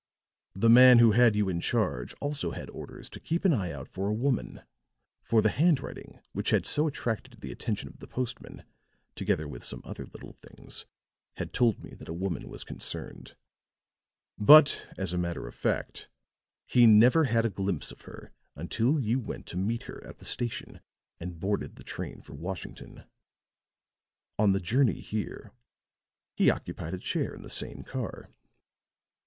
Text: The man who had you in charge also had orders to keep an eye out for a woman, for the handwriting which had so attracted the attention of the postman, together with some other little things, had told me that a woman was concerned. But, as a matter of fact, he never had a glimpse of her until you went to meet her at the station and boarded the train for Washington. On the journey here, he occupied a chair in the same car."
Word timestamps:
The 0.55 0.67
man 0.67 0.97
who 0.97 1.11
had 1.11 1.35
you 1.35 1.47
in 1.47 1.61
charge 1.61 2.15
also 2.19 2.49
had 2.53 2.71
orders 2.71 3.07
to 3.11 3.19
keep 3.19 3.45
an 3.45 3.53
eye 3.53 3.71
out 3.71 3.87
for 3.87 4.07
a 4.07 4.13
woman, 4.15 4.61
for 5.21 5.43
the 5.43 5.51
handwriting 5.51 6.19
which 6.31 6.49
had 6.49 6.65
so 6.65 6.87
attracted 6.87 7.39
the 7.41 7.51
attention 7.51 7.87
of 7.87 7.99
the 7.99 8.07
postman, 8.07 8.63
together 9.13 9.47
with 9.47 9.63
some 9.63 9.83
other 9.85 10.07
little 10.07 10.33
things, 10.33 10.87
had 11.37 11.53
told 11.53 11.83
me 11.83 11.91
that 11.93 12.09
a 12.09 12.15
woman 12.15 12.49
was 12.49 12.63
concerned. 12.63 13.35
But, 14.39 14.87
as 14.97 15.13
a 15.13 15.19
matter 15.19 15.45
of 15.45 15.53
fact, 15.53 16.09
he 16.65 16.87
never 16.87 17.25
had 17.25 17.45
a 17.45 17.51
glimpse 17.51 17.91
of 17.91 18.01
her 18.01 18.31
until 18.55 18.99
you 18.99 19.19
went 19.19 19.45
to 19.49 19.55
meet 19.55 19.83
her 19.83 20.03
at 20.03 20.17
the 20.17 20.25
station 20.25 20.79
and 21.19 21.39
boarded 21.39 21.75
the 21.75 21.83
train 21.83 22.23
for 22.23 22.33
Washington. 22.33 23.03
On 24.39 24.51
the 24.53 24.59
journey 24.59 24.99
here, 24.99 25.51
he 26.33 26.49
occupied 26.49 26.95
a 26.95 26.97
chair 26.97 27.35
in 27.35 27.43
the 27.43 27.51
same 27.51 27.83
car." 27.83 28.31